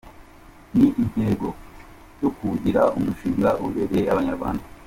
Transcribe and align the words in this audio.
Ni 0.75 0.87
intego 1.01 1.47
yo 2.21 2.29
kuwugira 2.35 2.81
umushinga 2.97 3.49
ubereye 3.65 4.05
Abanyarwanda. 4.13 4.63